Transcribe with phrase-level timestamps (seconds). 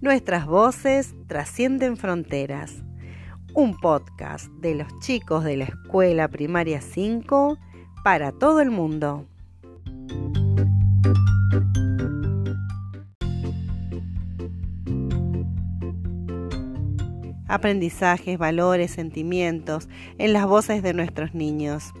[0.00, 2.84] Nuestras voces trascienden fronteras.
[3.52, 7.58] Un podcast de los chicos de la Escuela Primaria 5
[8.04, 9.26] para todo el mundo.
[17.48, 21.92] Aprendizajes, valores, sentimientos en las voces de nuestros niños.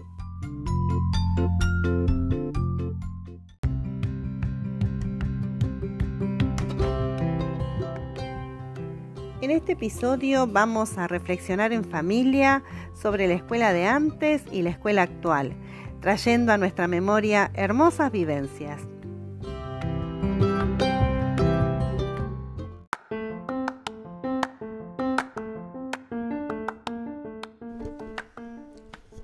[9.68, 12.62] Este episodio vamos a reflexionar en familia
[12.94, 15.52] sobre la escuela de antes y la escuela actual,
[16.00, 18.80] trayendo a nuestra memoria hermosas vivencias.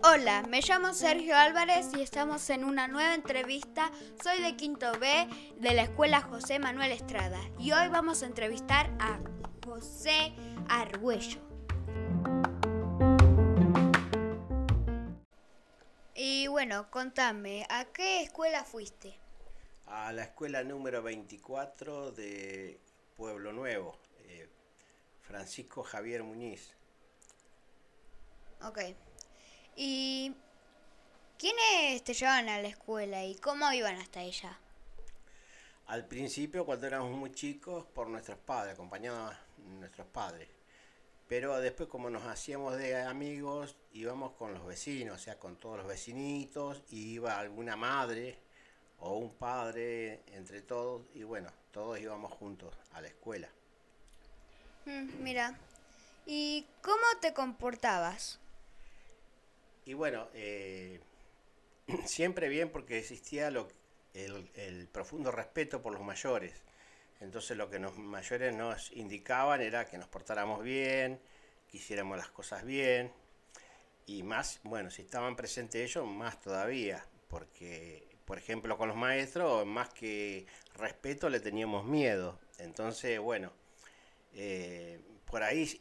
[0.02, 3.90] Hola, me llamo Sergio Álvarez y estamos en una nueva entrevista.
[4.22, 5.26] Soy de Quinto B
[5.58, 9.18] de la Escuela José Manuel Estrada y hoy vamos a entrevistar a
[9.64, 10.32] José
[10.68, 11.40] Argüello.
[16.14, 19.18] Y bueno, contame, ¿a qué escuela fuiste?
[19.86, 22.78] A la escuela número 24 de
[23.16, 24.48] Pueblo Nuevo, eh,
[25.22, 26.74] Francisco Javier Muñiz.
[28.62, 28.80] Ok.
[29.76, 30.34] ¿Y
[31.38, 34.58] quiénes te llevaban a la escuela y cómo iban hasta ella?
[35.86, 40.48] Al principio, cuando éramos muy chicos, por nuestros padres, acompañados nuestros padres.
[41.28, 45.78] Pero después como nos hacíamos de amigos, íbamos con los vecinos, o sea, con todos
[45.78, 48.38] los vecinitos, y iba alguna madre
[48.98, 53.48] o un padre entre todos, y bueno, todos íbamos juntos a la escuela.
[54.86, 55.58] Mm, mira,
[56.26, 58.38] ¿y cómo te comportabas?
[59.86, 61.00] Y bueno, eh,
[62.04, 63.68] siempre bien porque existía lo,
[64.12, 66.62] el, el profundo respeto por los mayores.
[67.24, 71.18] Entonces lo que los mayores nos indicaban era que nos portáramos bien,
[71.70, 73.10] que hiciéramos las cosas bien.
[74.06, 77.02] Y más, bueno, si estaban presentes ellos, más todavía.
[77.28, 82.38] Porque, por ejemplo, con los maestros, más que respeto, le teníamos miedo.
[82.58, 83.52] Entonces, bueno,
[84.34, 85.80] eh, por ahí,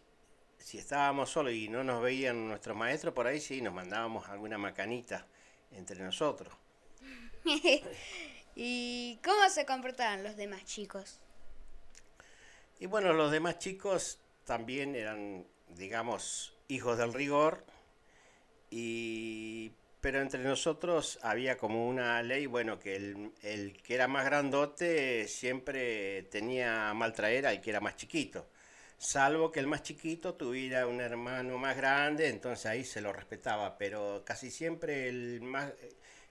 [0.58, 4.58] si estábamos solos y no nos veían nuestros maestros, por ahí sí nos mandábamos alguna
[4.58, 5.28] macanita
[5.72, 6.56] entre nosotros.
[8.56, 11.20] ¿Y cómo se comportaban los demás chicos?
[12.84, 17.64] Y bueno, los demás chicos también eran, digamos, hijos del rigor,
[18.70, 19.72] y,
[20.02, 25.30] pero entre nosotros había como una ley, bueno, que el, el que era más grandote
[25.30, 28.50] siempre tenía mal traer al que era más chiquito,
[28.98, 33.78] salvo que el más chiquito tuviera un hermano más grande, entonces ahí se lo respetaba,
[33.78, 35.72] pero casi siempre el, más,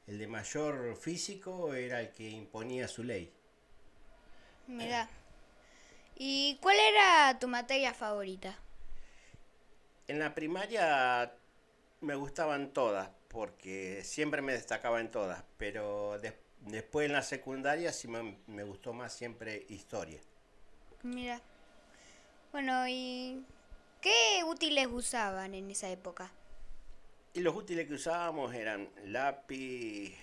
[0.07, 3.33] el de mayor físico era el que imponía su ley.
[4.67, 5.09] Mira.
[6.25, 8.57] ¿Y cuál era tu materia favorita?
[10.07, 11.35] En la primaria
[12.01, 17.93] me gustaban todas, porque siempre me destacaba en todas, pero de- después en la secundaria
[17.93, 20.21] sí me, me gustó más siempre historia.
[21.03, 21.41] Mira.
[22.53, 23.45] Bueno, ¿y
[24.01, 26.31] qué útiles usaban en esa época?
[27.35, 30.17] Y los útiles que usábamos eran lápiz,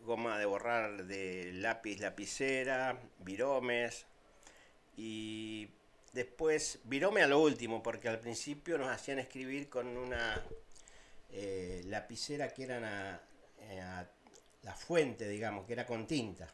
[0.00, 4.04] goma de borrar de lápiz, lapicera, viromes
[4.96, 5.68] y
[6.12, 10.42] después virome a lo último, porque al principio nos hacían escribir con una
[11.30, 13.20] eh, lapicera que era na-
[13.60, 14.08] eh, a-
[14.62, 16.52] la fuente, digamos, que era con tinta,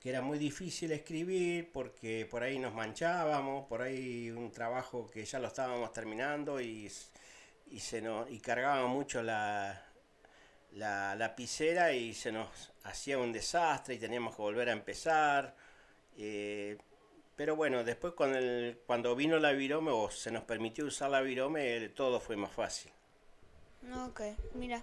[0.00, 5.24] que era muy difícil escribir porque por ahí nos manchábamos, por ahí un trabajo que
[5.24, 6.90] ya lo estábamos terminando y,
[7.70, 9.84] y se nos y cargaba mucho la,
[10.72, 12.48] la lapicera y se nos
[12.84, 15.56] hacía un desastre y teníamos que volver a empezar.
[16.16, 16.78] eh,
[17.40, 21.22] pero bueno, después cuando, el- cuando vino la virome o se nos permitió usar la
[21.22, 22.92] virome, eh, todo fue más fácil.
[24.06, 24.20] Ok,
[24.52, 24.82] mira.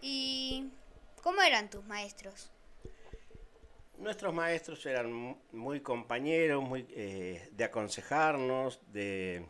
[0.00, 0.68] ¿Y
[1.24, 2.50] cómo eran tus maestros?
[3.98, 9.44] Nuestros maestros eran mu- muy compañeros, muy eh, de aconsejarnos, de,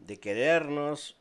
[0.00, 1.16] de querernos,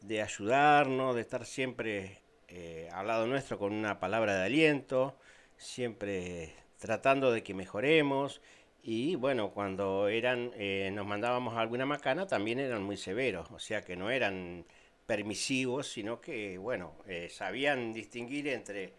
[0.00, 5.18] de ayudarnos, de estar siempre eh, al lado nuestro con una palabra de aliento,
[5.58, 8.40] siempre tratando de que mejoremos.
[8.88, 13.82] Y bueno, cuando eran, eh, nos mandábamos alguna macana, también eran muy severos, o sea
[13.84, 14.64] que no eran
[15.06, 18.92] permisivos, sino que, bueno, eh, sabían distinguir entre,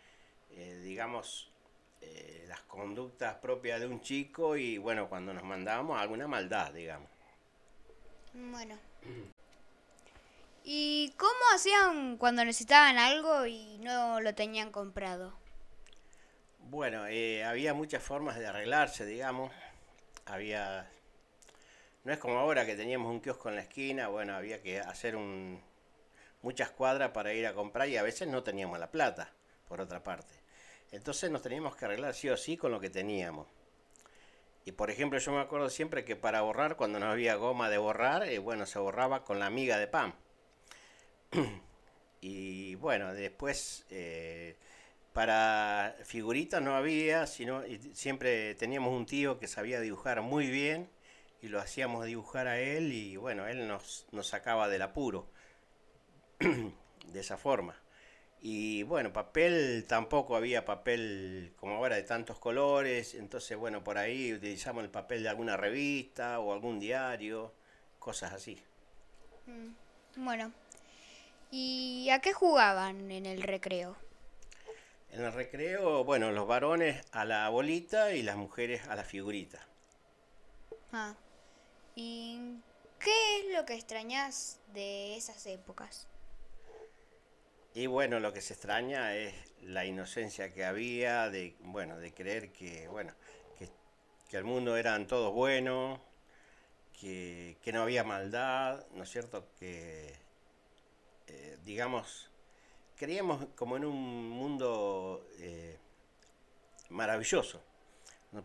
[0.51, 1.50] eh, digamos,
[2.01, 7.10] eh, las conductas propias de un chico y, bueno, cuando nos mandábamos alguna maldad, digamos.
[8.34, 8.78] Bueno.
[10.66, 15.34] ¿Y cómo hacían cuando necesitaban algo y no lo tenían comprado?
[16.69, 19.54] Bueno, eh, había muchas formas de arreglarse, digamos.
[20.27, 20.89] Había
[22.07, 25.18] no es como ahora que teníamos un kiosco en la esquina, bueno, había que hacer
[25.18, 25.62] un,
[26.41, 29.33] muchas cuadras para ir a comprar y a veces no teníamos la plata,
[29.68, 30.33] por otra parte.
[30.94, 33.45] Entonces nos teníamos que arreglar sí o sí con lo que teníamos.
[34.63, 37.77] Y por ejemplo, yo me acuerdo siempre que para borrar, cuando no había goma de
[37.77, 40.13] borrar, eh, bueno, se borraba con la miga de pan.
[42.21, 44.56] y bueno, después eh,
[45.18, 50.92] para figuritas no había, sino siempre teníamos un tío que sabía dibujar muy bien
[51.42, 55.28] y lo hacíamos dibujar a él y bueno, él nos, nos sacaba del apuro
[56.40, 57.75] de esa forma.
[58.42, 64.34] Y bueno, papel tampoco había papel como ahora de tantos colores, entonces bueno, por ahí
[64.34, 67.56] utilizamos el papel de alguna revista o algún diario,
[67.98, 68.62] cosas así.
[69.48, 70.52] Mm, bueno,
[71.50, 73.98] ¿y a qué jugaban en el recreo?
[75.18, 79.58] En el recreo, bueno, los varones a la bolita y las mujeres a la figurita.
[80.94, 81.16] Ah,
[81.96, 82.40] ¿y
[83.00, 86.06] qué es lo que extrañas de esas épocas?
[87.74, 89.34] Y bueno, lo que se extraña es
[89.64, 93.12] la inocencia que había de, bueno, de creer que, bueno,
[93.58, 96.00] que, el mundo eran todos buenos,
[97.02, 99.48] que, no había maldad, ¿no es cierto?
[99.60, 100.13] Que,
[101.25, 102.30] eh, digamos,
[102.98, 105.78] creíamos como en un mundo eh,
[106.90, 107.62] maravilloso.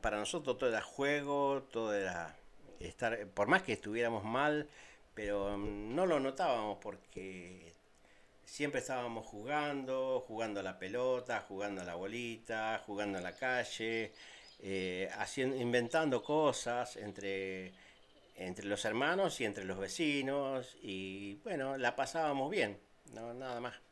[0.01, 2.37] Para nosotros todo era juego, todo era
[2.81, 4.69] estar, por más que estuviéramos mal,
[5.15, 7.73] pero no lo notábamos porque
[8.45, 14.13] siempre estábamos jugando, jugando a la pelota, jugando a la bolita, jugando a la calle,
[14.61, 17.73] eh, haciendo, inventando cosas entre,
[18.37, 22.79] entre los hermanos y entre los vecinos y bueno, la pasábamos bien,
[23.15, 23.92] no nada más.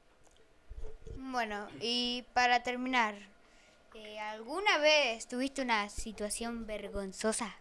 [1.17, 3.15] Bueno, y para terminar,
[3.95, 7.57] eh, ¿alguna vez tuviste una situación vergonzosa?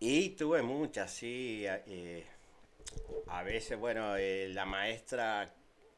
[0.00, 1.64] Y tuve muchas, sí.
[1.66, 2.26] Eh,
[3.28, 5.52] a veces, bueno, la maestra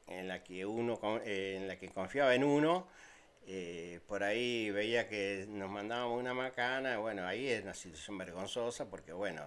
[0.06, 2.87] en la que uno eh, en la que confiaba en uno
[3.47, 8.89] eh, por ahí veía que nos mandábamos una macana bueno ahí es una situación vergonzosa
[8.89, 9.43] porque bueno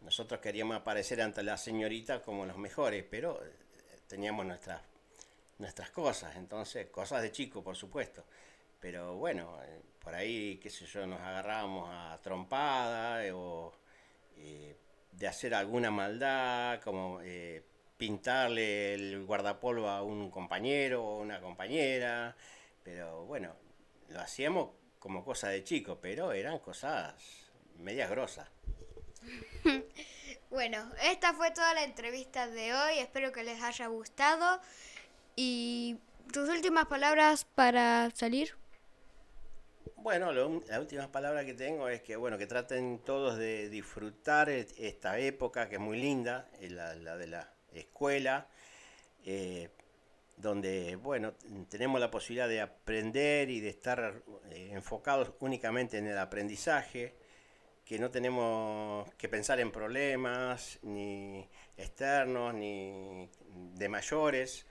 [0.00, 3.50] nosotros queríamos aparecer ante la señorita como los mejores pero eh,
[4.06, 4.80] teníamos nuestras
[5.58, 8.24] nuestras cosas entonces cosas de chico por supuesto
[8.80, 9.58] pero bueno
[10.00, 13.72] por ahí qué sé yo nos agarrábamos a trompada o
[15.12, 17.20] de hacer alguna maldad como
[17.96, 22.36] pintarle el guardapolvo a un compañero o una compañera,
[22.82, 23.54] pero bueno,
[24.08, 27.14] lo hacíamos como cosa de chico, pero eran cosas
[27.78, 28.48] medias grosas.
[30.50, 34.60] bueno, esta fue toda la entrevista de hoy, espero que les haya gustado
[35.36, 35.98] y
[36.32, 38.54] tus últimas palabras para salir.
[39.96, 45.18] Bueno, la última palabra que tengo es que bueno que traten todos de disfrutar esta
[45.18, 48.46] época que es muy linda, la, la de la escuela,
[49.24, 49.68] eh,
[50.36, 51.34] donde, bueno,
[51.68, 57.14] tenemos la posibilidad de aprender y de estar eh, enfocados únicamente en el aprendizaje,
[57.84, 63.28] que no tenemos que pensar en problemas, ni externos, ni
[63.74, 64.66] de mayores,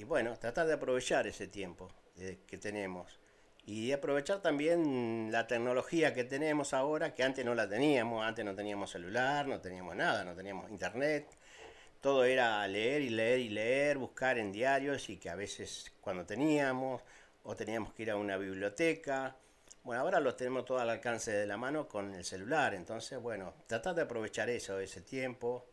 [0.00, 3.20] y bueno, tratar de aprovechar ese tiempo eh, que tenemos.
[3.66, 8.54] Y aprovechar también la tecnología que tenemos ahora, que antes no la teníamos, antes no
[8.54, 11.28] teníamos celular, no teníamos nada, no teníamos internet,
[12.00, 16.24] todo era leer y leer y leer, buscar en diarios y que a veces cuando
[16.24, 17.02] teníamos
[17.44, 19.36] o teníamos que ir a una biblioteca.
[19.84, 23.52] Bueno, ahora lo tenemos todo al alcance de la mano con el celular, entonces, bueno,
[23.66, 25.66] tratar de aprovechar eso, ese tiempo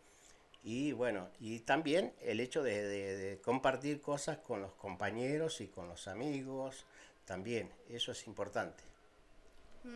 [0.67, 6.09] y bueno, y también el hecho de, compartir cosas con los compañeros y con los
[6.09, 6.85] amigos,
[7.23, 8.83] también, eso es importante.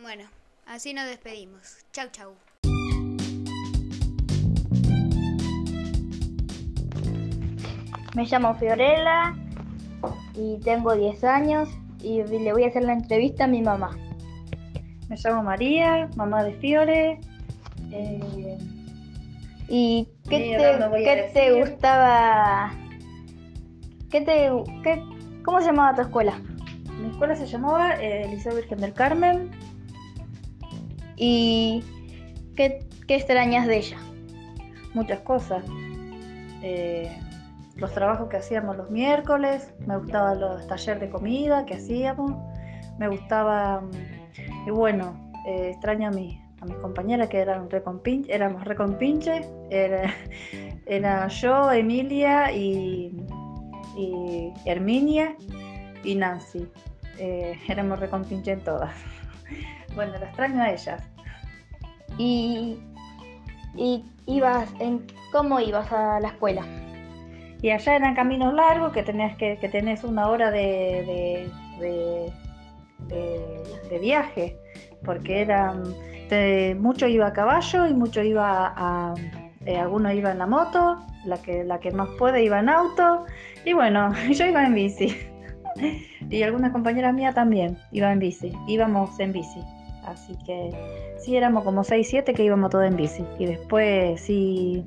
[0.00, 0.24] Bueno,
[0.64, 1.84] así nos despedimos.
[1.92, 2.34] Chau, chau.
[8.14, 9.36] Me llamo Fiorella
[10.34, 11.68] y tengo 10 años
[12.00, 13.94] y le voy a hacer la entrevista a mi mamá.
[15.10, 17.20] Me llamo María, mamá de Fiore.
[17.90, 18.56] Eh,
[19.74, 22.74] ¿Y qué, te, gustaba?
[24.10, 24.50] ¿Qué te,
[25.46, 26.38] ¿Cómo se llamaba tu escuela?
[27.00, 29.50] Mi escuela se llamaba eh, Liceo Virgen del Carmen.
[31.16, 31.82] ¿Y
[32.54, 33.96] qué, extrañas de ella?
[34.92, 35.64] Muchas cosas.
[36.60, 37.10] Eh,
[37.76, 42.32] los trabajos que hacíamos los miércoles, me gustaban los talleres de comida que hacíamos,
[42.98, 48.32] me gustaba, mm, y bueno, eh, extraño a, mi, a mis compañeras que eran recompinche,
[48.32, 50.14] éramos recompinche, era,
[50.86, 53.14] era yo, Emilia y,
[53.96, 55.36] y Herminia
[56.04, 56.68] y Nancy,
[57.18, 58.94] eh, éramos recompinche en todas.
[59.94, 61.02] bueno, la extraño a ellas.
[62.18, 62.78] ¿Y
[63.74, 66.62] ¿Y ibas en cómo ibas a la escuela?
[67.62, 72.32] Y allá eran caminos largos que tenías que, que tenés una hora de, de,
[73.88, 74.58] de, viaje,
[75.04, 75.84] porque eran
[76.78, 79.14] mucho iba a caballo y mucho iba a,
[79.66, 83.26] eh, algunos iba en la moto, la que, la que más puede iba en auto,
[83.64, 85.16] y bueno, yo iba en bici.
[86.30, 89.60] y algunas compañeras mías también iban en bici, íbamos en bici.
[90.04, 90.70] Así que
[91.18, 93.24] sí, éramos como 6, 7 que íbamos todos en bici.
[93.38, 94.84] Y después sí,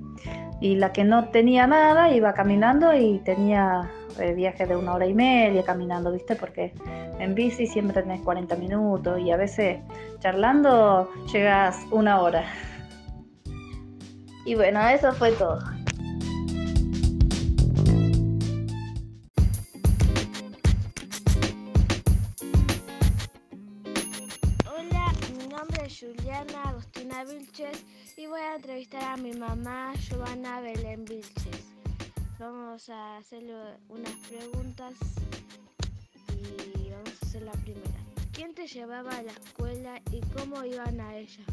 [0.60, 5.06] y la que no tenía nada iba caminando y tenía eh, viajes de una hora
[5.06, 6.36] y media caminando, ¿viste?
[6.36, 6.74] Porque
[7.20, 9.80] en bici siempre tenés 40 minutos y a veces
[10.20, 12.46] charlando llegas una hora.
[14.46, 15.60] Y bueno, eso fue todo.
[26.00, 27.86] Juliana Agostina Vilches
[28.18, 31.66] y voy a entrevistar a mi mamá Giovanna Belén Vilches.
[32.38, 33.56] Vamos a hacerle
[33.88, 34.94] unas preguntas
[36.30, 36.85] y
[37.36, 38.00] hacer la primera.
[38.32, 41.44] ¿Quién te llevaba a la escuela y cómo iban a ella?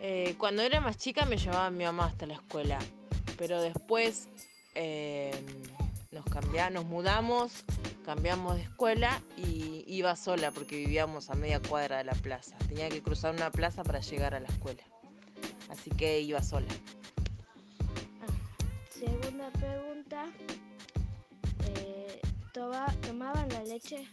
[0.00, 2.78] Eh, cuando era más chica me llevaba mi mamá hasta la escuela,
[3.38, 4.28] pero después
[4.74, 5.32] eh,
[6.10, 7.64] nos cambiamos, nos mudamos
[8.04, 12.54] cambiamos de escuela y iba sola porque vivíamos a media cuadra de la plaza.
[12.68, 14.82] Tenía que cruzar una plaza para llegar a la escuela.
[15.70, 16.68] Así que iba sola.
[18.20, 20.26] Ah, segunda pregunta.
[22.54, 24.06] ¿Tomaban la leche?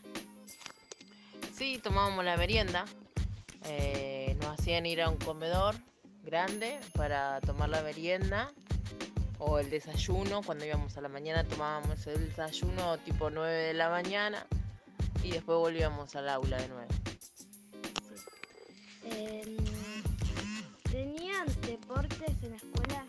[1.53, 2.85] Sí, tomábamos la merienda.
[3.65, 5.75] Eh, nos hacían ir a un comedor
[6.23, 8.51] grande para tomar la merienda
[9.37, 13.89] o el desayuno, cuando íbamos a la mañana tomábamos el desayuno tipo 9 de la
[13.89, 14.47] mañana
[15.23, 16.91] y después volvíamos al aula de nuevo.
[19.03, 19.57] Em,
[20.91, 23.05] ¿Tenían deportes en la escuela?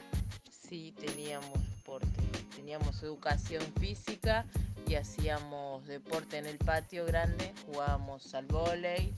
[0.69, 2.21] Sí, teníamos deporte.
[2.55, 4.45] Teníamos educación física
[4.93, 7.55] y hacíamos deporte en el patio grande.
[7.65, 9.15] Jugábamos al vóley,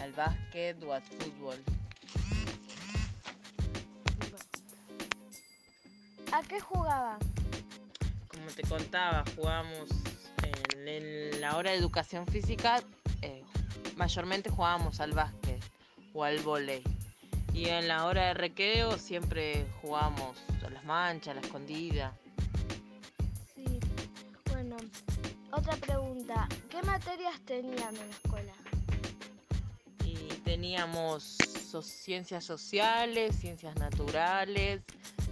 [0.00, 1.56] al básquet o al fútbol.
[6.30, 7.18] ¿A qué jugaban?
[8.28, 9.88] Como te contaba, jugábamos
[10.86, 12.80] en, la hora de educación física,
[13.20, 13.42] eh,
[13.96, 15.60] mayormente jugábamos al básquet
[16.12, 16.84] o al volei.
[17.52, 22.16] Y en la hora de recreo siempre jugábamos a las manchas, a la escondida.
[25.54, 26.48] Otra pregunta.
[26.68, 28.52] ¿Qué materias tenían en la escuela?
[30.04, 31.36] Y teníamos
[31.82, 34.82] ciencias sociales, ciencias naturales,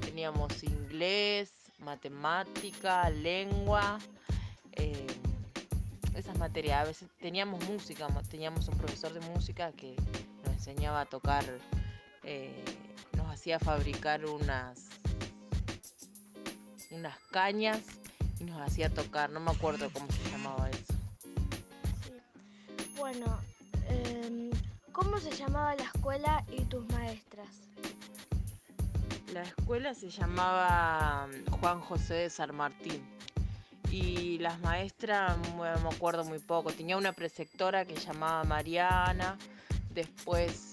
[0.00, 3.98] teníamos inglés, matemática, lengua,
[4.72, 5.06] eh,
[6.14, 6.80] esas materias.
[6.80, 9.96] A veces teníamos música, teníamos un profesor de música que
[10.44, 11.44] nos enseñaba a tocar,
[12.24, 12.64] eh,
[13.16, 14.88] nos hacía fabricar unas,
[16.90, 18.01] unas cañas
[18.42, 20.94] nos hacía tocar, no me acuerdo cómo se llamaba eso.
[22.96, 23.40] Bueno,
[23.88, 24.50] em,
[24.92, 27.49] ¿cómo se llamaba la escuela y tus maestras?
[29.32, 33.02] La escuela se llamaba mm, Juan José de San Martín
[33.90, 39.37] y las maestras, me acuerdo muy poco, tenía una preceptora que llamaba Mariana,
[39.90, 40.72] después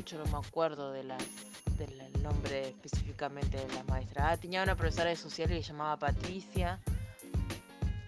[0.00, 1.22] mucho no me acuerdo de las,
[1.86, 4.26] del nombre específicamente de las maestras.
[4.28, 6.78] Ah, tenía una profesora de sociales que llamaba Patricia,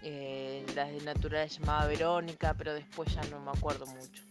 [0.03, 4.23] eh, las de natural llamaba Verónica, pero después ya no me acuerdo mucho.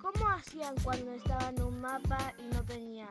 [0.00, 3.08] ¿Cómo hacían cuando estaban en un mapa y no tenían?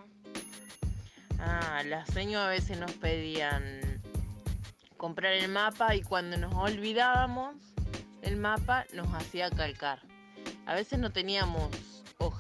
[1.39, 4.01] Ah, las señas a veces nos pedían
[4.95, 7.55] comprar el mapa y cuando nos olvidábamos
[8.21, 10.01] el mapa nos hacía calcar.
[10.65, 11.69] A veces no teníamos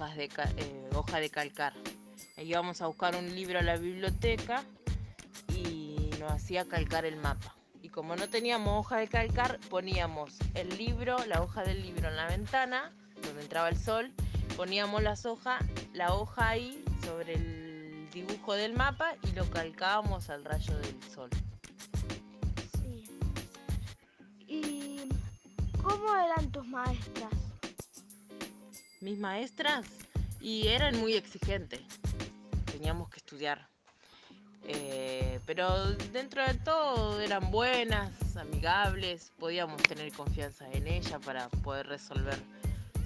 [0.05, 1.73] de, eh, hoja de calcar.
[2.37, 4.63] Íbamos a buscar un libro a la biblioteca
[5.55, 7.55] y nos hacía calcar el mapa.
[7.81, 12.15] Y como no teníamos hoja de calcar, poníamos el libro, la hoja del libro en
[12.15, 12.91] la ventana,
[13.23, 14.11] donde entraba el sol,
[14.55, 15.63] poníamos las hojas,
[15.93, 21.29] la hoja ahí sobre el dibujo del mapa y lo calcábamos al rayo del sol.
[24.47, 25.09] ¿Y
[25.81, 27.46] cómo eran tus maestras?
[28.99, 29.85] Mis maestras
[30.41, 31.81] y eran muy exigentes.
[32.71, 33.69] Teníamos que estudiar.
[34.63, 41.87] Eh, pero dentro de todo eran buenas, amigables, podíamos tener confianza en ella para poder
[41.87, 42.37] resolver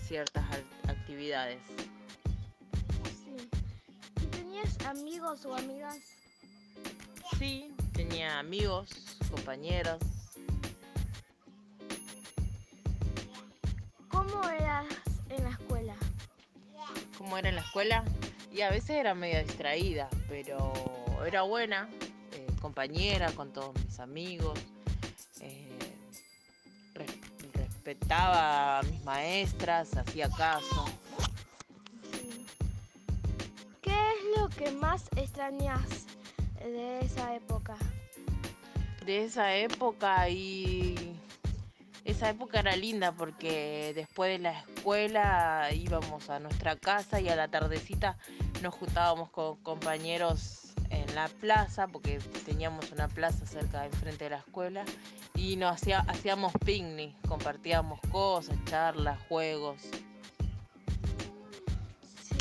[0.07, 0.43] ciertas
[0.87, 1.61] actividades.
[3.03, 3.49] Sí.
[4.23, 5.99] ¿Y tenías amigos o amigas?
[7.37, 8.89] Sí, tenía amigos,
[9.29, 9.99] compañeros.
[17.31, 18.03] Buena en la escuela
[18.53, 20.71] y a veces era medio distraída, pero
[21.25, 21.89] era buena,
[22.33, 24.59] eh, compañera con todos mis amigos.
[25.39, 25.67] eh,
[26.93, 27.17] res-
[27.53, 30.85] respetaba a mis maestras, hacía caso.
[32.11, 32.45] Sí.
[33.81, 36.05] ¿Qué es lo que más extrañas
[36.63, 37.75] de esa época?
[39.05, 40.90] de esa época y
[42.21, 47.35] esa época era linda porque después de la escuela íbamos a nuestra casa y a
[47.35, 48.15] la tardecita
[48.61, 54.37] nos juntábamos con compañeros en la plaza porque teníamos una plaza cerca enfrente de la
[54.37, 54.85] escuela
[55.33, 59.81] y nos hacía, hacíamos picnic, compartíamos cosas, charlas, juegos.
[62.21, 62.37] Sí.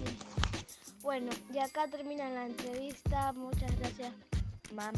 [1.00, 3.32] Bueno, y acá termina la entrevista.
[3.32, 4.12] Muchas gracias,
[4.74, 4.92] mamá,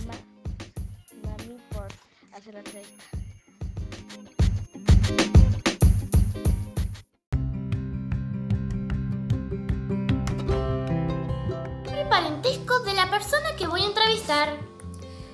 [1.22, 1.86] mami, por
[2.32, 3.21] hacer la entrevista.
[11.94, 14.56] El parentesco de la persona que voy a entrevistar.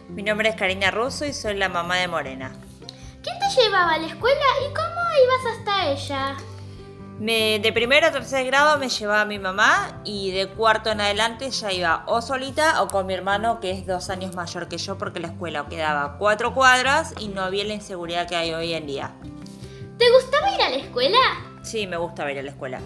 [0.08, 2.52] Mi nombre es Karina Russo y soy la mamá de Morena.
[3.22, 6.36] ¿Quién te llevaba a la escuela y cómo ibas hasta ella?
[7.20, 11.50] Me- de primero a tercer grado me llevaba mi mamá y de cuarto en adelante
[11.50, 14.96] ya iba o solita o con mi hermano que es dos años mayor que yo
[14.98, 18.86] porque la escuela quedaba cuatro cuadras y no había la inseguridad que hay hoy en
[18.86, 19.10] día.
[19.98, 21.18] ¿Te gustaba ir a la escuela?
[21.62, 22.78] Sí, me gusta ir a la escuela.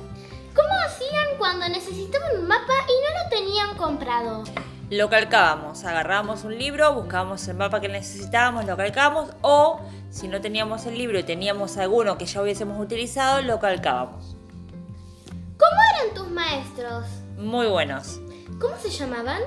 [0.55, 4.45] ¿Cómo hacían cuando necesitaban un mapa y no lo tenían comprado?
[4.89, 10.41] Lo calcábamos, agarrábamos un libro, buscábamos el mapa que necesitábamos, lo calcábamos o si no
[10.41, 14.37] teníamos el libro y teníamos alguno que ya hubiésemos utilizado, lo calcábamos.
[15.59, 17.05] ¿Cómo eran tus maestros?
[17.37, 18.21] Muy buenos.
[18.59, 19.41] ¿Cómo se llamaban?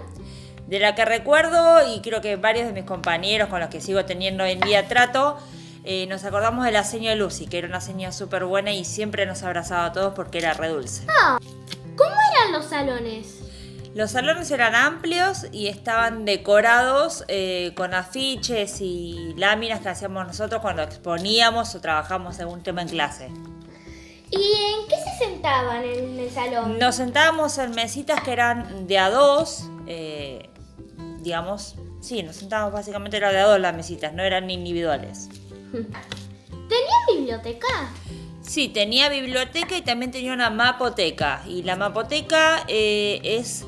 [0.67, 4.05] De la que recuerdo, y creo que varios de mis compañeros con los que sigo
[4.05, 5.37] teniendo hoy en día trato,
[5.85, 9.25] eh, nos acordamos de la señora Lucy, que era una señora súper buena y siempre
[9.25, 11.05] nos abrazaba a todos porque era re dulce.
[11.95, 13.41] ¿Cómo eran los salones?
[13.93, 20.61] Los salones eran amplios y estaban decorados eh, con afiches y láminas que hacíamos nosotros
[20.61, 23.29] cuando exponíamos o trabajamos algún tema en clase.
[24.31, 26.77] ¿Y en qué se sentaban en el salón?
[26.79, 30.49] Nos sentábamos en mesitas que eran de a dos, eh,
[31.19, 35.29] digamos, sí, nos sentábamos básicamente era de a dos las mesitas, no eran individuales.
[36.69, 37.67] ¿Tenían biblioteca?
[38.41, 41.41] Sí, tenía biblioteca y también tenía una mapoteca.
[41.47, 43.65] Y la mapoteca eh, es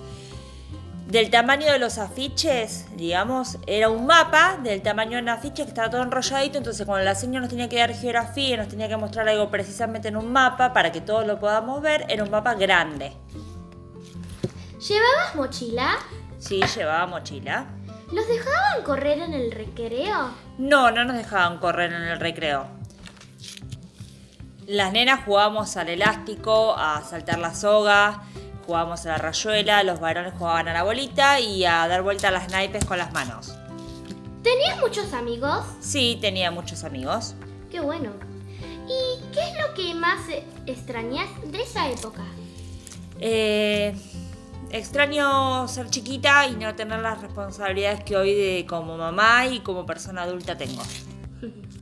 [1.07, 5.69] del tamaño de los afiches, digamos, era un mapa del tamaño de un afiche que
[5.69, 8.89] estaba todo enrolladito, entonces cuando la señora nos tenía que dar geografía y nos tenía
[8.89, 12.29] que mostrar algo precisamente en un mapa para que todos lo podamos ver, era un
[12.29, 13.13] mapa grande.
[14.79, 15.97] ¿Llevabas mochila?
[16.39, 17.67] Sí, llevaba mochila.
[18.11, 20.31] ¿Los dejaban correr en el recreo?
[20.57, 22.67] No, no nos dejaban correr en el recreo.
[24.65, 28.23] Las nenas jugábamos al elástico, a saltar la soga,
[28.65, 32.31] jugábamos a la rayuela, los varones jugaban a la bolita y a dar vuelta a
[32.31, 33.55] las naipes con las manos.
[34.43, 35.65] ¿Tenías muchos amigos?
[35.79, 37.35] Sí, tenía muchos amigos.
[37.71, 38.11] Qué bueno.
[38.87, 40.19] ¿Y qué es lo que más
[40.65, 42.23] extrañas de esa época?
[43.19, 43.95] Eh,
[44.71, 49.85] extraño ser chiquita y no tener las responsabilidades que hoy de, como mamá y como
[49.85, 50.81] persona adulta tengo.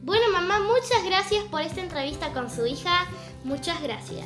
[0.00, 3.06] Bueno, mamá, muchas gracias por esta entrevista con su hija.
[3.44, 4.24] Muchas gracias.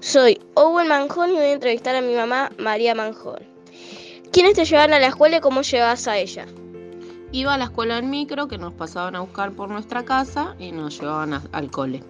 [0.00, 3.46] Soy Owen Manjón y voy a entrevistar a mi mamá, María Manjón.
[4.32, 6.46] ¿Quiénes te llevan a la escuela y cómo llevas a ella?
[7.32, 10.72] Iba a la escuela en micro que nos pasaban a buscar por nuestra casa y
[10.72, 12.02] nos llevaban a- al cole.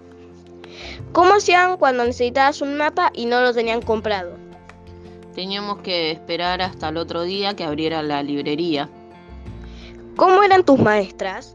[1.12, 4.32] ¿Cómo hacían cuando necesitabas un mapa y no lo tenían comprado?
[5.34, 8.88] Teníamos que esperar hasta el otro día que abriera la librería.
[10.16, 11.54] ¿Cómo eran tus maestras?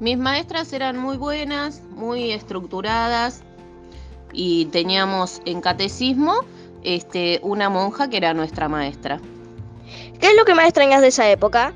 [0.00, 3.42] Mis maestras eran muy buenas, muy estructuradas
[4.32, 6.34] y teníamos en catecismo
[6.82, 9.20] este, una monja que era nuestra maestra.
[10.20, 11.72] ¿Qué es lo que más extrañas de esa época?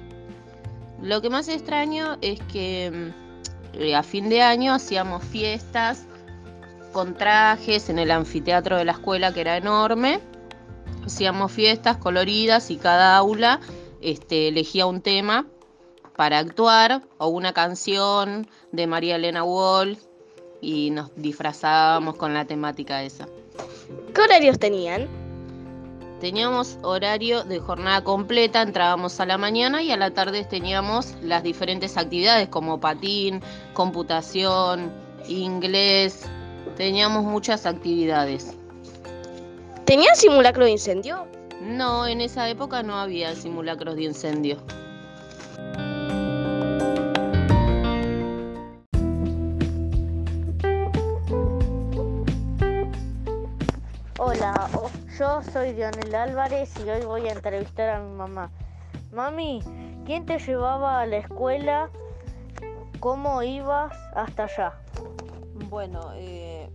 [1.03, 2.91] Lo que más extraño es que
[3.75, 6.07] mm, eh, a fin de año hacíamos fiestas
[6.93, 10.21] con trajes en el anfiteatro de la escuela que era enorme.
[11.05, 13.61] Hacíamos fiestas coloridas y cada aula
[14.01, 15.47] este, elegía un tema
[16.17, 19.99] para actuar o una canción de María Elena Wolf
[20.61, 23.27] y nos disfrazábamos con la temática esa.
[24.15, 25.21] ¿Qué horarios tenían?
[26.22, 31.42] Teníamos horario de jornada completa, entrábamos a la mañana y a la tarde teníamos las
[31.42, 34.92] diferentes actividades como patín, computación,
[35.26, 36.24] inglés,
[36.76, 38.56] teníamos muchas actividades.
[39.85, 41.26] ¿Tenían simulacro de incendio?
[41.61, 44.58] No, en esa época no había simulacros de incendio.
[55.18, 58.51] Yo soy Dionel Álvarez y hoy voy a entrevistar a mi mamá.
[59.12, 59.62] Mami,
[60.07, 61.90] ¿quién te llevaba a la escuela?
[62.98, 64.72] ¿Cómo ibas hasta allá?
[65.68, 66.70] Bueno, eh,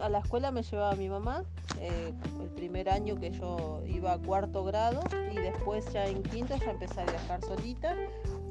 [0.00, 1.44] a la escuela me llevaba mi mamá,
[1.80, 6.56] eh, el primer año que yo iba a cuarto grado y después ya en quinto
[6.56, 7.94] ya empecé a viajar solita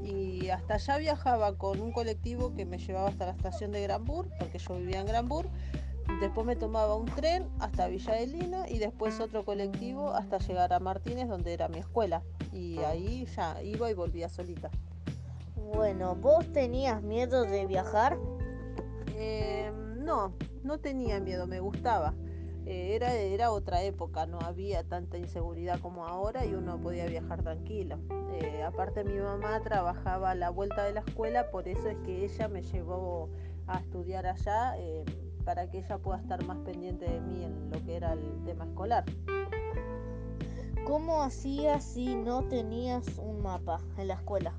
[0.04, 4.28] y hasta allá viajaba con un colectivo que me llevaba hasta la estación de Granbur,
[4.38, 5.48] porque yo vivía en Granbur.
[6.22, 10.72] Después me tomaba un tren hasta Villa de Lina y después otro colectivo hasta llegar
[10.72, 12.24] a Martínez, donde era mi escuela.
[12.54, 14.72] Y ahí ya iba y volvía solita.
[15.56, 18.18] Bueno, ¿vos tenías miedo de viajar?
[19.16, 22.14] Eh, no, no tenía miedo, me gustaba.
[22.66, 27.44] Eh, era, era otra época, no había tanta inseguridad como ahora y uno podía viajar
[27.44, 27.98] tranquilo.
[28.32, 32.26] Eh, aparte mi mamá trabajaba a la vuelta de la escuela, por eso es que
[32.26, 33.30] ella me llevó
[33.68, 34.76] a estudiar allá
[35.46, 38.66] para que ella pueda estar más pendiente de mí en lo que era el tema
[38.66, 39.06] escolar.
[40.86, 44.54] ¿Cómo hacías si no tenías un mapa en la escuela?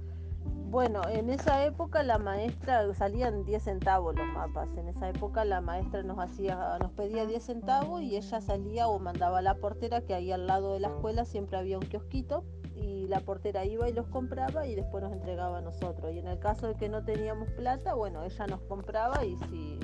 [0.68, 4.68] Bueno, en esa época la maestra salían 10 centavos los mapas.
[4.76, 8.98] En esa época la maestra nos hacía, nos pedía 10 centavos y ella salía o
[8.98, 12.44] mandaba a la portera que ahí al lado de la escuela siempre había un kiosquito
[12.74, 16.12] y la portera iba y los compraba y después nos entregaba a nosotros.
[16.12, 19.78] Y en el caso de que no teníamos plata, bueno, ella nos compraba y si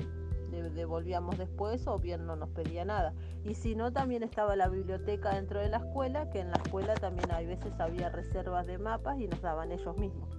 [0.61, 3.13] devolvíamos después o bien no nos pedía nada.
[3.43, 6.93] Y si no, también estaba la biblioteca dentro de la escuela, que en la escuela
[6.95, 10.29] también hay veces había reservas de mapas y nos daban ellos mismos.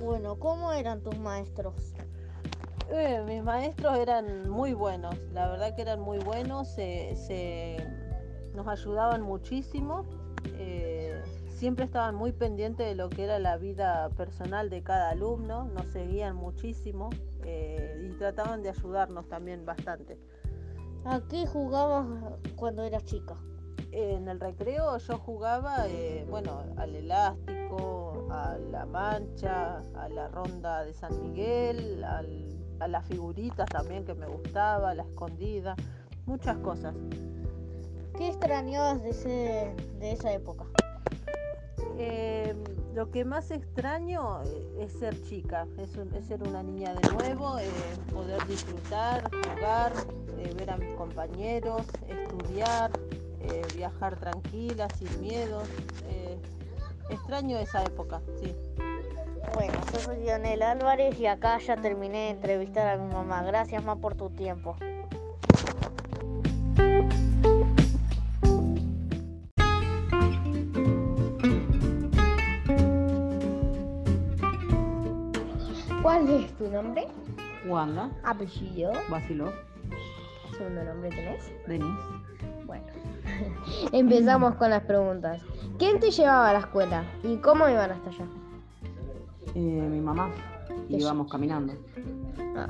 [0.00, 1.94] Bueno, ¿cómo eran tus maestros?
[2.90, 7.76] Eh, mis maestros eran muy buenos, la verdad que eran muy buenos, se,
[8.54, 10.06] nos ayudaban muchísimo,
[10.54, 15.64] eh, siempre estaban muy pendientes de lo que era la vida personal de cada alumno,
[15.64, 17.10] nos seguían muchísimo
[17.46, 20.18] eh, y trataban de ayudarnos también bastante.
[21.04, 22.06] ¿A qué jugabas
[22.56, 23.36] cuando eras chica?
[23.92, 25.86] En el recreo yo jugaba,
[26.28, 33.68] bueno, al elástico, a la mancha, a la ronda de San Miguel, a las figuritas
[33.68, 35.76] también que me gustaba, a la escondida,
[36.26, 36.94] muchas cosas.
[38.18, 40.64] ¿Qué extrañabas de, de esa época?
[41.98, 42.25] Eh,
[42.96, 45.90] lo que más extraño eh, es ser chica, es,
[46.26, 47.68] ser una niña de nuevo, eh,
[48.10, 49.92] poder disfrutar, jugar,
[50.56, 52.90] ver a mis compañeros, estudiar,
[53.74, 55.68] viajar tranquila, sin miedos.
[57.10, 58.56] Extraño esa época, sí.
[59.54, 63.42] Bueno, yo soy Lionel Álvarez y acá ya terminé de entrevistar a mi mamá.
[63.42, 64.76] Gracias, más por tu tiempo.
[76.66, 77.06] Tu nombre?
[77.66, 78.10] Wanda.
[78.24, 78.92] Apellido.
[79.08, 79.52] Basilov.
[80.56, 81.52] ¿Segundo nombre tenés?
[81.66, 82.00] Denis.
[82.64, 82.84] Bueno.
[83.92, 85.42] Empezamos con las preguntas.
[85.78, 88.24] ¿Quién te llevaba a la escuela y cómo iban hasta allá?
[89.54, 90.30] Eh, mi mamá.
[90.88, 91.74] Íbamos caminando.
[92.56, 92.68] Ah.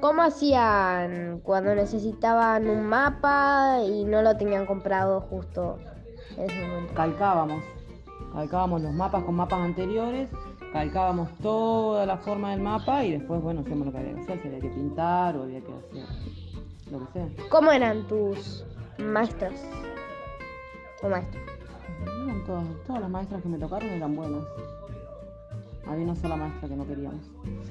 [0.00, 5.78] ¿Cómo hacían cuando necesitaban un mapa y no lo tenían comprado justo
[6.36, 6.94] en ese momento?
[6.94, 7.64] Calcábamos.
[8.32, 10.30] Calcábamos los mapas con mapas anteriores,
[10.72, 14.42] calcábamos toda la forma del mapa y después, bueno, hacíamos lo que había que hacer,
[14.42, 16.04] si había que pintar o había que hacer
[16.90, 17.28] lo que sea.
[17.48, 18.64] ¿Cómo eran tus
[18.98, 19.54] maestras
[21.02, 21.42] o maestros?
[22.46, 24.44] todas, todas las maestras que me tocaron eran buenas.
[25.86, 27.20] Había una sola maestra que no queríamos.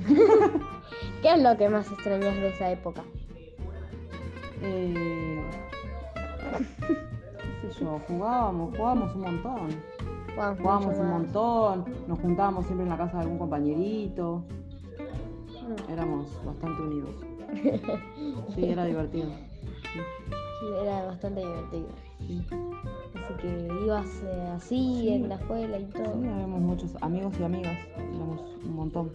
[1.22, 3.04] ¿Qué es lo que más extrañas de esa época?
[4.62, 5.42] Eh,
[7.62, 9.70] qué sé yo, jugábamos, jugábamos un montón.
[10.40, 14.46] Jugábamos un montón, nos juntábamos siempre en la casa de algún compañerito.
[15.68, 15.92] Mm.
[15.92, 17.10] Éramos bastante unidos.
[18.56, 19.28] Sí, era divertido.
[19.30, 21.88] Sí, era bastante divertido.
[23.16, 26.06] Así que ibas eh, así en la escuela y todo.
[26.06, 29.12] Sí, habíamos muchos amigos y amigas, éramos un montón.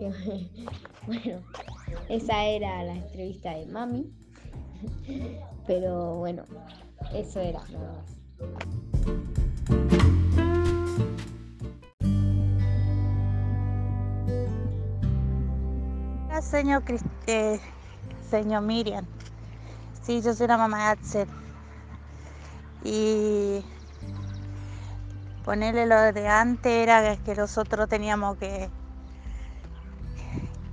[1.06, 1.40] bueno,
[2.08, 4.10] esa era la entrevista de mami.
[5.66, 6.44] Pero bueno,
[7.12, 9.29] eso era nada más.
[16.42, 16.82] Señor,
[17.26, 17.60] eh,
[18.30, 19.04] señor Miriam.
[20.02, 21.28] Sí, yo soy la mamá de Axel.
[22.82, 23.62] Y
[25.44, 28.70] ponerle lo de antes era que nosotros teníamos que,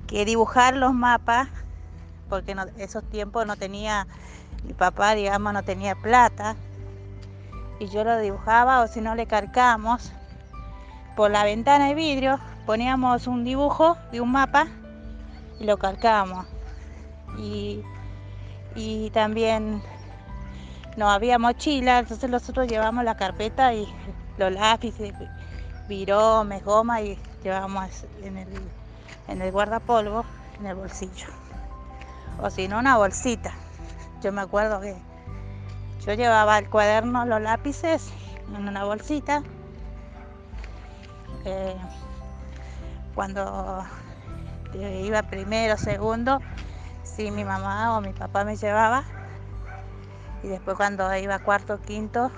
[0.08, 1.50] que dibujar los mapas,
[2.30, 4.08] porque en esos tiempos no tenía,
[4.64, 6.56] mi papá, digamos, no tenía plata.
[7.80, 10.14] Y yo lo dibujaba, o si no le carcamos
[11.18, 14.68] por la ventana de vidrio, poníamos un dibujo de un mapa
[15.60, 16.46] y lo calcábamos.
[17.38, 17.82] Y,
[18.76, 19.82] y también
[20.98, 23.88] no había mochila, entonces nosotros llevamos la carpeta y
[24.38, 25.14] los lápices,
[25.88, 28.48] viromes, goma y llevamos en el,
[29.28, 30.26] en el guardapolvo,
[30.60, 31.28] en el bolsillo.
[32.42, 33.54] O si no, una bolsita.
[34.22, 34.96] Yo me acuerdo que
[36.06, 38.12] yo llevaba el cuaderno, los lápices
[38.56, 39.44] en una bolsita.
[41.46, 41.76] Eh,
[43.14, 43.84] cuando
[44.74, 46.42] iba primero, segundo,
[47.04, 49.04] sí mi mamá o mi papá me llevaba.
[50.44, 52.32] Y después cuando iba cuarto, quinto,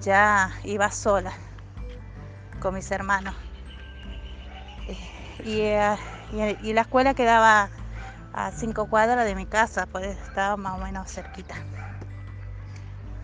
[0.00, 1.32] ya iba sola
[2.60, 3.34] con mis hermanos.
[5.44, 5.98] Eh,
[6.60, 7.70] y, la escuela quedaba
[8.32, 11.56] a cinco cuadras de mi casa, pues estaba más o menos cerquita.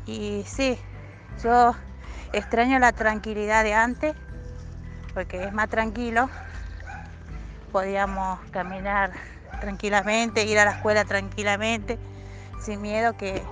[0.06, 0.78] Y sí,
[1.42, 1.74] yo
[2.32, 4.14] extraño la tranquilidad de antes,
[5.14, 6.28] porque es más tranquilo.
[7.72, 9.12] Podíamos caminar
[9.60, 11.98] tranquilamente, ir a la escuela tranquilamente,
[12.60, 13.42] sin miedo que,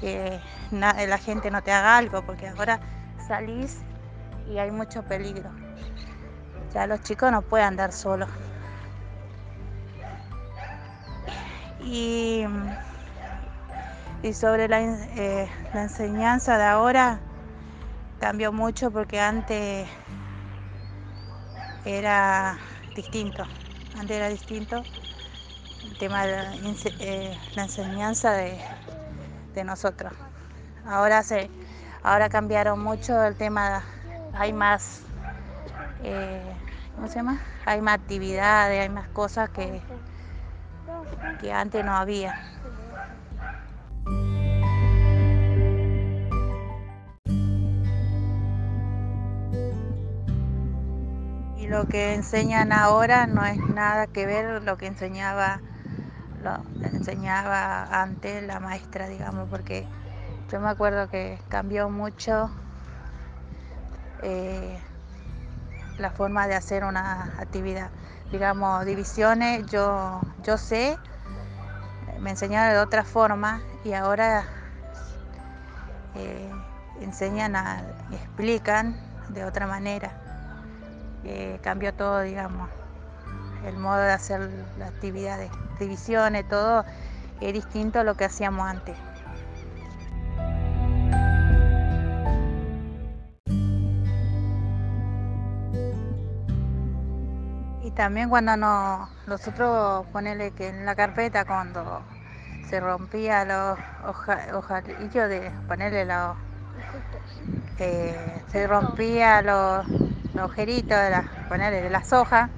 [0.00, 2.80] que la gente no te haga algo, porque ahora
[3.26, 3.78] salís
[4.48, 5.50] y hay mucho peligro.
[6.72, 8.28] Ya los chicos no pueden andar solos.
[11.80, 12.44] Y,
[14.22, 17.20] y sobre la, eh, la enseñanza de ahora
[18.18, 19.88] cambió mucho porque antes
[21.84, 22.58] era
[22.96, 23.44] distinto.
[23.98, 24.82] Antes era distinto
[25.84, 26.54] el tema de la,
[27.00, 28.58] eh, enseñanza de,
[29.54, 30.12] de, nosotros.
[30.86, 31.50] Ahora se,
[32.02, 33.84] ahora cambiaron mucho el tema,
[34.32, 35.02] hay más,
[36.02, 36.42] eh,
[36.94, 37.40] ¿cómo se llama?
[37.66, 39.82] Hay más actividades, hay más cosas que,
[41.40, 42.55] que antes no había.
[51.68, 55.60] Lo que enseñan ahora no es nada que ver lo que enseñaba
[56.82, 59.86] enseñaba antes la maestra, digamos, porque
[60.50, 62.50] yo me acuerdo que cambió mucho
[64.22, 64.80] eh,
[65.98, 67.90] la forma de hacer una actividad.
[68.30, 70.96] Digamos, divisiones, yo, yo sé,
[72.20, 74.44] me enseñaron de otra forma y ahora
[76.14, 76.50] eh,
[77.00, 78.96] enseñan a, explican
[79.28, 80.25] de otra manera.
[81.62, 82.68] Cambió todo, digamos,
[83.66, 86.84] el modo de hacer las actividades, divisiones, todo
[87.40, 88.96] es distinto a lo que hacíamos antes.
[97.96, 102.02] también cuando no, nosotros ponerle que en la carpeta cuando
[102.68, 103.78] se rompía los
[104.52, 106.36] ojalillos de ponerle los
[107.78, 109.86] eh, se rompía los,
[110.36, 112.50] los agujeritos de la, ponerle de las hojas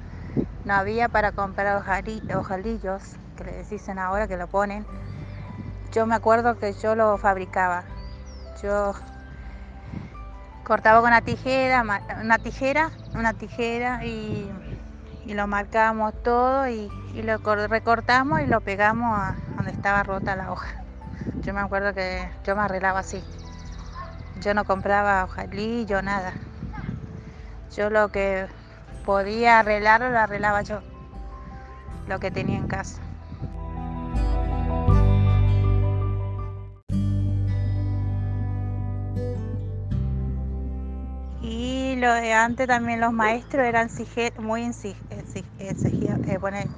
[0.64, 3.02] no había para comprar ojalillos
[3.36, 4.84] que le dicen ahora que lo ponen
[5.92, 7.84] yo me acuerdo que yo lo fabricaba
[8.62, 8.92] yo
[10.64, 11.82] cortaba con una tijera
[12.20, 14.50] una tijera una tijera y
[15.28, 17.38] y lo marcamos todo y, lo
[17.68, 20.82] recortamos y lo pegamos a donde estaba rota la hoja.
[21.44, 23.22] Yo me acuerdo que yo me arreglaba así.
[24.40, 26.32] Yo no compraba hojalillo, nada.
[27.76, 28.46] Yo lo que
[29.04, 30.80] podía arreglar lo arreglaba yo,
[32.08, 33.00] lo que tenía en casa.
[41.98, 43.90] lo de antes también los maestros eran
[44.38, 44.62] muy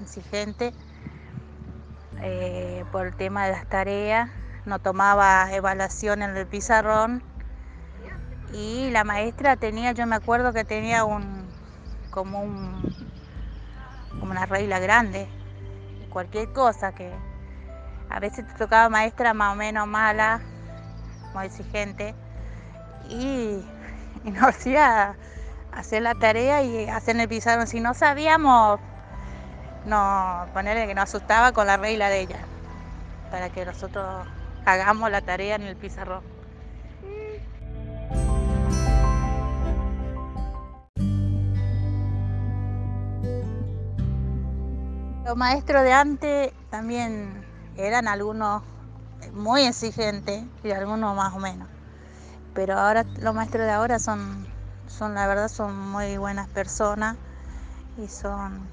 [0.00, 0.72] exigentes
[2.22, 4.31] eh, por el tema de las tareas,
[4.64, 7.22] no tomaba evaluación en el pizarrón
[8.52, 11.48] y la maestra tenía, yo me acuerdo que tenía un
[12.10, 12.94] como un
[14.18, 15.28] como una regla grande,
[16.10, 17.10] cualquier cosa que
[18.08, 20.40] a veces te tocaba maestra más o menos mala,
[21.32, 22.14] muy exigente
[23.08, 23.64] y
[24.24, 25.16] nos hacía
[25.72, 27.66] hacer la tarea y hacer el pizarrón.
[27.66, 28.80] Si no sabíamos,
[29.86, 32.40] no, ponerle que nos asustaba con la regla de ella,
[33.30, 34.26] para que nosotros
[34.64, 36.39] hagamos la tarea en el pizarrón.
[45.30, 48.64] Los maestros de antes también eran algunos
[49.32, 51.68] muy exigentes y algunos más o menos
[52.52, 54.44] pero ahora los maestros de ahora son,
[54.88, 57.16] son la verdad, son muy buenas personas
[57.96, 58.68] y son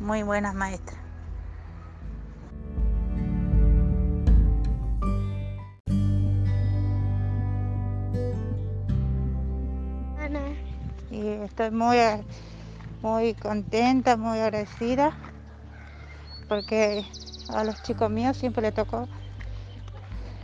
[0.00, 0.98] muy buenas maestras.
[11.10, 11.98] Y estoy muy,
[13.02, 15.12] muy contenta, muy agradecida,
[16.48, 17.04] porque
[17.48, 19.08] a los chicos míos siempre les tocó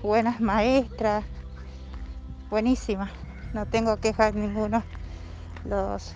[0.02, 1.24] buenas maestras,
[2.50, 3.10] buenísimas,
[3.52, 4.82] no tengo quejas ninguno.
[5.64, 6.14] Los,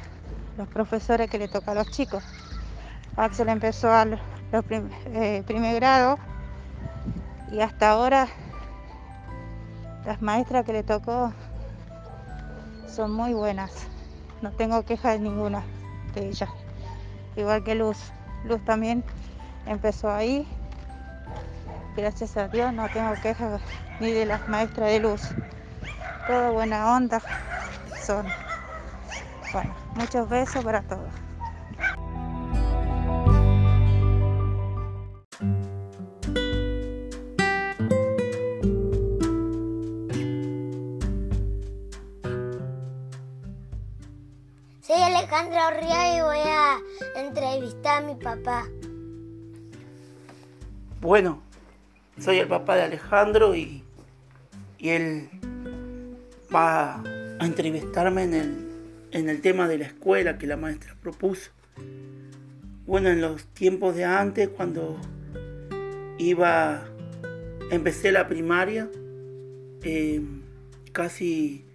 [0.58, 2.22] los profesores que le toca a los chicos.
[3.16, 4.20] Axel empezó al
[4.52, 6.18] los eh, primer grado
[7.50, 8.28] y hasta ahora
[10.04, 11.32] las maestras que le tocó
[12.88, 13.72] son muy buenas.
[14.42, 15.62] No tengo quejas de ninguna
[16.16, 16.50] de ellas.
[17.36, 17.98] Igual que Luz.
[18.44, 19.04] Luz también
[19.66, 20.46] empezó ahí.
[21.96, 23.60] Gracias a Dios no tengo quejas
[24.00, 25.22] ni de las maestras de Luz.
[26.26, 27.20] Todo buena onda
[28.04, 28.26] son.
[29.52, 31.25] Bueno, muchos besos para todos.
[45.36, 46.78] Alejandra Orría y voy a
[47.14, 48.66] entrevistar a mi papá.
[51.02, 51.42] Bueno,
[52.18, 53.84] soy el papá de Alejandro y,
[54.78, 55.28] y él
[56.54, 58.68] va a entrevistarme en el,
[59.10, 61.50] en el tema de la escuela que la maestra propuso.
[62.86, 64.96] Bueno, en los tiempos de antes, cuando
[66.16, 66.82] iba,
[67.70, 68.88] empecé la primaria,
[69.82, 70.22] eh,
[70.92, 71.66] casi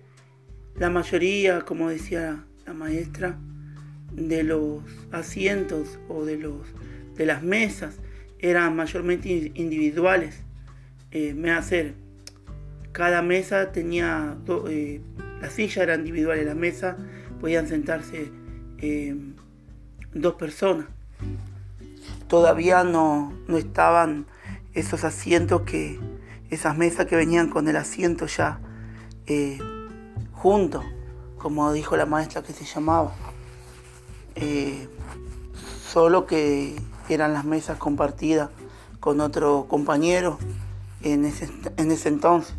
[0.74, 3.38] la mayoría, como decía la maestra,
[4.13, 6.67] de los asientos o de, los,
[7.15, 8.00] de las mesas
[8.39, 10.41] eran mayormente individuales.
[11.12, 11.93] Eh, me hacer,
[12.91, 14.38] cada mesa tenía,
[14.69, 15.02] eh,
[15.41, 16.97] la silla era individual y la mesa
[17.39, 18.32] podían sentarse
[18.80, 19.15] eh,
[20.13, 20.88] dos personas.
[22.28, 24.26] Todavía no, no estaban
[24.74, 26.00] esos asientos que,
[26.50, 28.60] esas mesas que venían con el asiento ya
[30.34, 30.84] juntos,
[31.38, 33.15] como dijo la maestra que se llamaba.
[34.41, 34.88] Eh,
[35.88, 36.75] solo que
[37.10, 38.49] eran las mesas compartidas
[38.99, 40.39] con otro compañero
[41.04, 42.56] en ese, en ese entonces.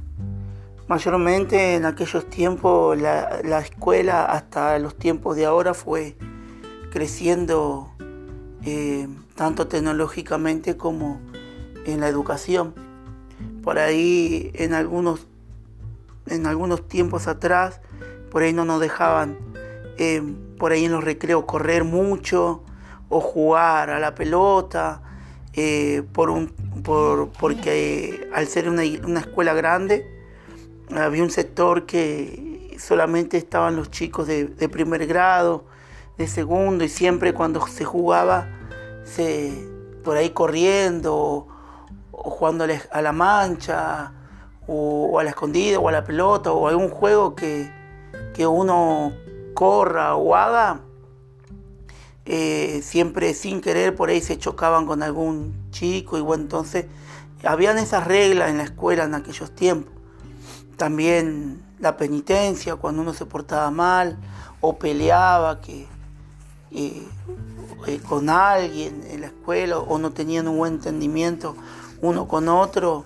[0.87, 6.17] Mayormente en aquellos tiempos la, la, escuela hasta los tiempos de ahora fue
[6.93, 7.91] creciendo
[8.65, 11.21] eh, tanto tecnológicamente como
[11.85, 12.75] en la educación.
[13.65, 15.27] Por ahí en algunos,
[16.27, 17.81] en algunos tiempos atrás,
[18.31, 19.52] por ahí no nos dejaban
[19.99, 20.23] eh,
[20.59, 22.63] por ahí en los recreos correr mucho
[23.09, 25.03] o jugar a la pelota,
[25.55, 26.49] eh, por un,
[26.83, 30.07] por, porque al ser una, escuela grande
[30.97, 35.67] había un sector que solamente estaban los chicos de, primer grado,
[36.17, 38.49] de segundo y siempre cuando se jugaba
[39.05, 39.53] se,
[40.03, 41.49] por ahí corriendo o,
[42.13, 44.15] jugando a la mancha
[44.67, 47.71] o, a la escondida o a la pelota o algún juego que,
[48.33, 49.13] que uno
[49.55, 50.81] corra o haga,
[52.25, 56.87] eh, siempre sin querer por ahí se chocaban con algún chico y bueno, entonces
[57.45, 59.93] habían esas reglas en la escuela en aquellos tiempos.
[60.77, 64.19] También la penitencia cuando uno se portaba mal
[64.61, 65.87] o peleaba que,
[66.71, 67.07] eh,
[67.87, 71.57] eh, con alguien en la escuela o no tenían un buen entendimiento
[72.01, 73.05] uno con otro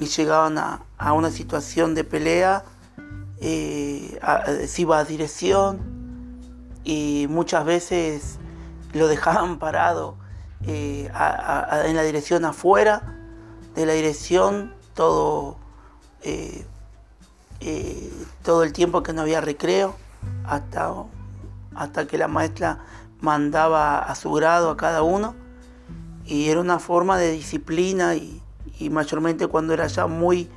[0.00, 2.64] y llegaban a, a una situación de pelea,
[3.44, 5.80] se iba a dirección
[6.84, 8.38] y muchas veces
[8.92, 10.16] lo dejaban parado
[10.66, 11.10] eh,
[11.84, 13.14] en la dirección afuera
[13.74, 15.56] de la dirección todo,
[16.22, 16.64] eh,
[17.60, 19.94] eh, todo el tiempo que no había recreo
[20.46, 20.92] hasta,
[21.74, 22.78] hasta que la maestra
[23.20, 25.34] mandaba a su grado a cada uno
[26.24, 28.40] y era una forma de disciplina y,
[28.78, 30.48] y mayormente cuando era ya muy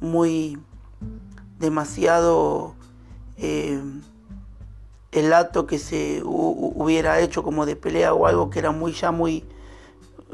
[0.00, 0.58] muy
[1.58, 2.74] demasiado
[3.36, 9.10] el acto que se hubiera hecho como de pelea o algo que era muy ya
[9.10, 9.44] muy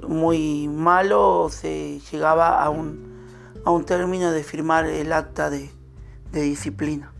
[0.06, 3.26] muy malo se llegaba a un,
[3.64, 5.70] a un término de firmar el acta de,
[6.32, 7.12] disciplina.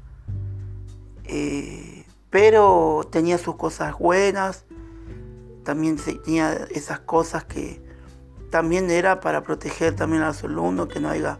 [1.25, 4.65] Eh, pero tenía sus cosas buenas
[5.65, 7.81] también tenía esas cosas que
[8.51, 11.39] también era para proteger también a los alumnos que no haya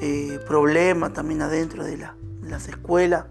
[0.00, 1.96] eh, problemas también adentro de,
[2.42, 3.24] las escuelas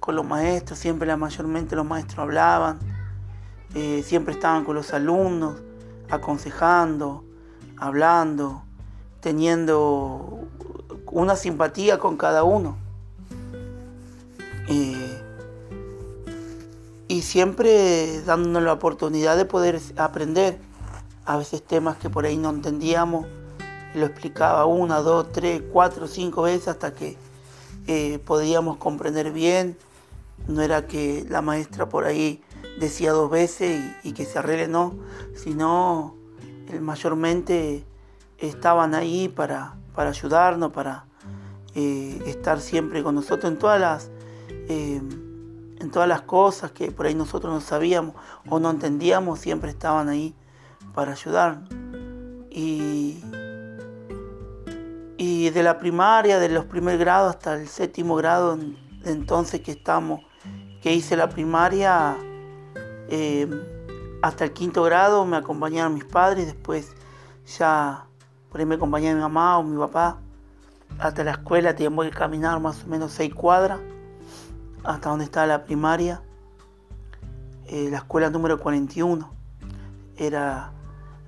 [0.00, 2.78] con los maestros, siempre la mayormente los maestros hablaban,
[3.74, 5.60] eh, siempre estaban con los alumnos,
[6.10, 7.24] aconsejando,
[7.78, 8.62] hablando,
[9.20, 10.40] teniendo
[11.06, 12.76] una simpatía con cada uno.
[14.68, 15.20] Eh,
[17.08, 20.58] y siempre dándonos la oportunidad de poder aprender
[21.26, 23.26] a veces temas que por ahí no entendíamos,
[23.94, 27.16] lo explicaba una, dos, tres, cuatro, cinco veces hasta que
[27.86, 29.76] eh, podíamos comprender bien
[30.48, 32.42] no era que la maestra por ahí
[32.78, 34.94] decía dos veces y, que se arregle, no,
[35.34, 36.14] sino
[36.80, 37.84] mayormente
[38.38, 41.06] estaban ahí para, para ayudarnos, para
[41.74, 44.10] eh, estar siempre con nosotros en todas las
[44.68, 45.00] eh,
[45.80, 48.14] en todas las cosas que por ahí nosotros no sabíamos
[48.48, 50.34] o no entendíamos, siempre estaban ahí
[50.94, 51.68] para ayudarnos.
[52.50, 53.22] Y,
[55.16, 58.58] y de la primaria, de los primer grados hasta el séptimo grado,
[59.04, 60.20] entonces que estamos,
[60.82, 62.16] que hice la primaria,
[63.08, 63.48] eh,
[64.22, 66.94] hasta el quinto grado me acompañaron mis padres, después
[67.58, 68.06] ya
[68.50, 70.18] por ahí me acompañaba mi mamá o mi papá.
[70.98, 73.80] Hasta la escuela teníamos que caminar más o menos seis cuadras
[74.84, 76.22] hasta donde estaba la primaria.
[77.66, 79.30] Eh, la escuela número 41
[80.16, 80.72] era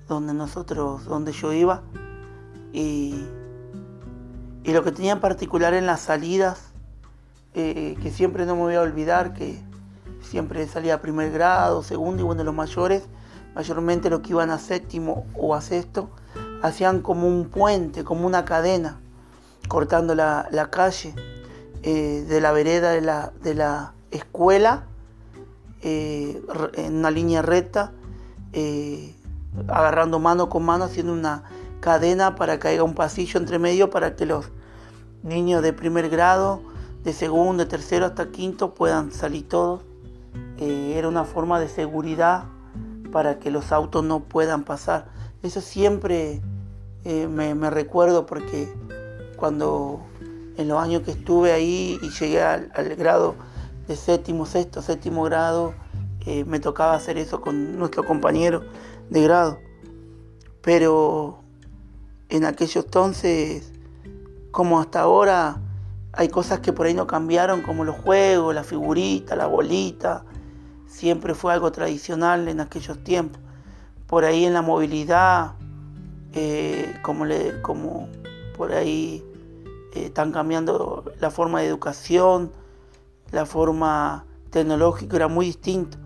[0.07, 1.83] donde nosotros, donde yo iba.
[2.71, 3.25] Y,
[4.67, 6.59] y lo que tenía en particular en las salidas,
[7.53, 9.57] eh, que siempre no me voy a olvidar, que
[10.21, 13.03] siempre salía a primer grado, segundo y bueno, los mayores,
[13.55, 16.09] mayormente los que iban a séptimo o a sexto,
[16.61, 18.99] hacían como un puente, como una cadena,
[19.69, 21.15] cortando la, calle
[21.83, 24.83] eh, de la vereda de la, de la escuela
[25.81, 26.41] eh,
[26.73, 27.93] en una línea recta,
[29.69, 31.43] agarrando mano con mano, haciendo una
[31.79, 34.51] cadena para que haya un pasillo entre medio para que los
[35.27, 36.61] niños de primer grado,
[37.03, 39.81] de segundo, de tercero hasta quinto puedan salir todos.
[40.59, 42.45] era una forma de seguridad
[43.11, 45.09] para que los autos no puedan pasar.
[45.43, 46.41] Eso siempre
[47.05, 48.67] me, recuerdo porque
[49.37, 50.01] cuando
[50.57, 53.35] en los años que estuve ahí y llegué al, grado
[53.87, 55.73] de séptimo, sexto, séptimo grado,
[56.25, 58.63] eh, me tocaba hacer eso con nuestro compañero
[59.09, 59.59] de grado.
[60.61, 61.43] Pero
[62.27, 63.71] en aquellos entonces,
[64.57, 65.61] como hasta ahora,
[66.13, 70.25] hay cosas que por ahí no cambiaron, como los juegos, la figurita, la bolita.
[70.87, 73.39] Siempre fue algo tradicional en aquellos tiempos.
[74.07, 75.51] Por ahí en la movilidad,
[76.33, 78.09] eh, como, le, como
[78.57, 79.23] por ahí
[79.93, 82.51] eh, están cambiando la forma de educación,
[83.29, 85.99] la forma tecnológica era muy distinto.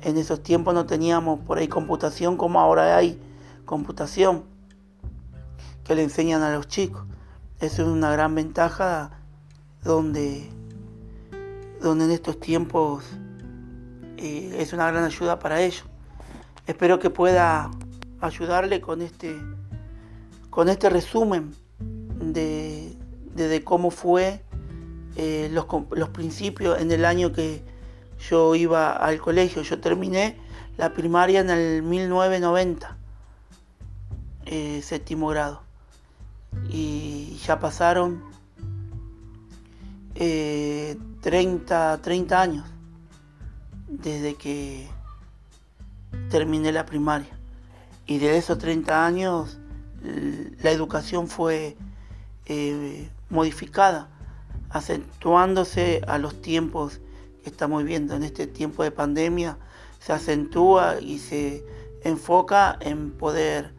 [0.00, 3.20] En esos tiempos no teníamos por ahí computación como ahora hay
[3.64, 4.42] computación
[5.84, 7.04] que le enseñan a los chicos.
[7.60, 9.10] Eso es una gran ventaja
[9.82, 10.50] donde,
[11.80, 13.04] donde en estos tiempos
[14.16, 15.84] eh, es una gran ayuda para ellos.
[16.66, 17.70] Espero que pueda
[18.20, 19.36] ayudarle con este,
[20.50, 21.54] con este resumen
[22.20, 22.96] de,
[23.64, 24.42] cómo fue
[25.16, 27.62] eh, los, los, principios en el año que
[28.28, 29.62] yo iba al colegio.
[29.62, 30.38] Yo terminé
[30.76, 32.96] la primaria en el 1990,
[34.46, 35.62] eh, séptimo grado.
[36.70, 37.03] Y
[37.46, 38.22] ya pasaron
[40.14, 42.64] 30, eh, 30 años
[43.88, 44.88] desde que
[46.30, 47.38] terminé la primaria.
[48.06, 49.58] Y de esos 30 años
[50.62, 51.76] la educación fue
[52.46, 54.08] eh, modificada,
[54.68, 57.00] acentuándose a los tiempos
[57.42, 58.14] que estamos viviendo.
[58.14, 59.56] En este tiempo de pandemia
[59.98, 61.64] se acentúa y se
[62.02, 63.72] enfoca en poder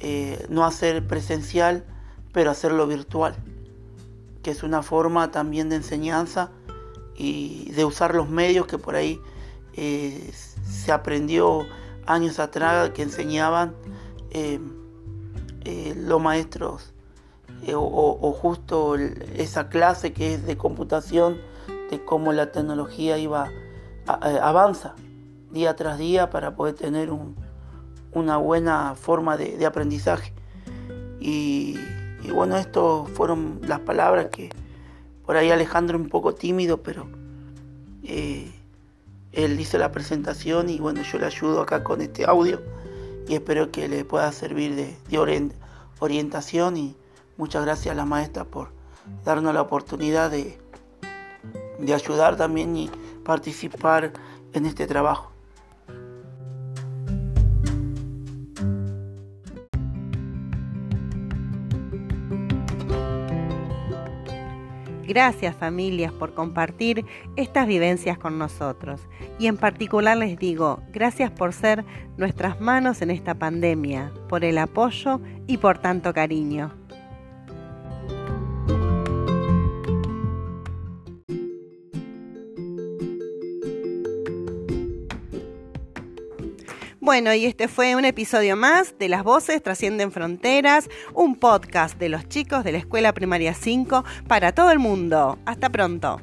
[0.00, 1.84] eh, no hacer presencial,
[2.32, 3.34] pero hacerlo virtual,
[4.42, 6.50] que es una forma también de enseñanza
[7.14, 9.20] y de usar los medios que por ahí
[9.74, 10.32] eh,
[10.64, 11.66] se aprendió
[12.06, 13.74] años atrás que enseñaban
[15.96, 16.92] los maestros
[17.66, 21.38] eh, o, justo esa clase que es de computación,
[21.90, 24.94] de cómo la tecnología iba eh, avanza
[25.50, 27.10] día tras día para poder tener
[28.12, 30.32] una buena forma de, aprendizaje.
[31.20, 31.76] Y,
[32.28, 34.50] bueno, estas fueron las palabras que
[35.24, 37.06] por ahí Alejandro un poco tímido, pero
[38.04, 38.52] eh,
[39.32, 42.60] él hizo la presentación y bueno, yo le ayudo acá con este audio
[43.26, 45.58] y espero que le pueda servir de, de
[46.00, 46.96] orientación y,
[47.40, 48.68] Muchas gracias a la maestra por
[49.24, 50.58] darnos la oportunidad de,
[51.78, 52.90] de ayudar también y
[53.24, 54.12] participar
[54.52, 55.29] en este trabajo.
[65.10, 67.04] Gracias familias por compartir
[67.34, 69.00] estas vivencias con nosotros.
[69.40, 71.84] Y en particular les digo, gracias por ser
[72.16, 76.79] nuestras manos en esta pandemia, por el apoyo y por tanto cariño.
[87.02, 92.10] Bueno, y este fue un episodio más de Las Voces Trascienden Fronteras, un podcast de
[92.10, 95.38] los chicos de la Escuela Primaria 5 para todo el mundo.
[95.46, 96.20] Hasta pronto.